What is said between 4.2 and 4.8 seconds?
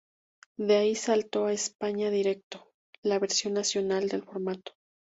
formato.